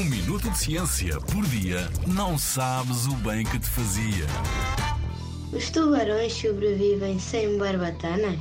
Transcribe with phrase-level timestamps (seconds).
[0.00, 4.24] Um minuto de ciência por dia não sabes o bem que te fazia.
[5.52, 8.38] Os tubarões sobrevivem sem barbatanas?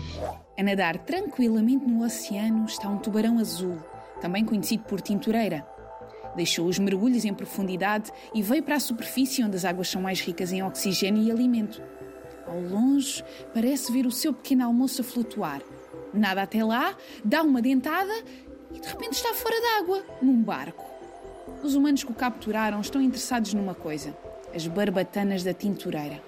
[0.57, 3.77] A nadar tranquilamente no oceano está um tubarão azul,
[4.21, 5.67] também conhecido por tintureira.
[6.33, 10.21] Deixou os mergulhos em profundidade e veio para a superfície onde as águas são mais
[10.21, 11.83] ricas em oxigênio e alimento.
[12.47, 13.21] Ao longe,
[13.53, 15.61] parece ver o seu pequeno almoço a flutuar.
[16.13, 16.95] Nada até lá,
[17.25, 18.13] dá uma dentada
[18.73, 20.98] e de repente está fora d'água, num barco.
[21.63, 24.15] Os humanos que o capturaram estão interessados numa coisa:
[24.53, 26.21] as barbatanas da tintureira.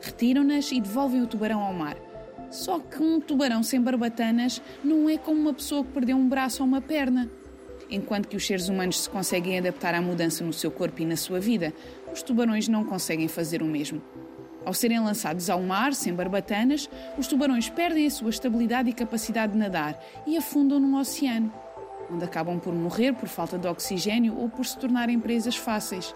[0.00, 1.96] Retiram-nas e devolvem o tubarão ao mar.
[2.50, 6.62] Só que um tubarão sem barbatanas não é como uma pessoa que perdeu um braço
[6.62, 7.30] ou uma perna.
[7.90, 11.16] Enquanto que os seres humanos se conseguem adaptar à mudança no seu corpo e na
[11.16, 11.72] sua vida,
[12.12, 14.02] os tubarões não conseguem fazer o mesmo.
[14.64, 19.52] Ao serem lançados ao mar sem barbatanas, os tubarões perdem a sua estabilidade e capacidade
[19.52, 21.50] de nadar e afundam no oceano,
[22.10, 26.14] onde acabam por morrer por falta de oxigênio ou por se tornarem presas fáceis.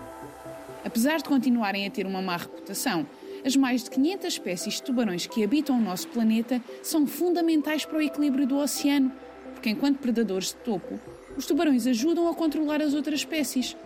[0.84, 3.07] Apesar de continuarem a ter uma má reputação,
[3.45, 7.98] as mais de 500 espécies de tubarões que habitam o nosso planeta são fundamentais para
[7.98, 9.13] o equilíbrio do oceano,
[9.52, 10.98] porque enquanto predadores de topo,
[11.37, 13.76] os tubarões ajudam a controlar as outras espécies.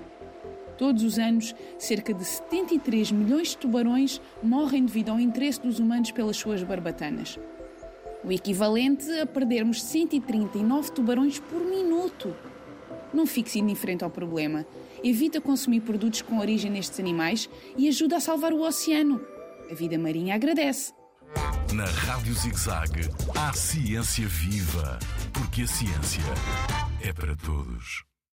[0.77, 6.11] Todos os anos, cerca de 73 milhões de tubarões morrem devido ao interesse dos humanos
[6.11, 7.39] pelas suas barbatanas.
[8.27, 12.35] O equivalente a perdermos 139 tubarões por minuto.
[13.15, 14.67] Não fique indiferente ao problema.
[15.05, 19.25] Evita consumir produtos com origem nestes animais e ajuda a salvar o oceano.
[19.71, 20.93] A vida marinha agradece.
[21.73, 24.99] Na Rádio ZigZag, há ciência viva,
[25.33, 26.25] porque a ciência
[27.01, 28.05] é para todos.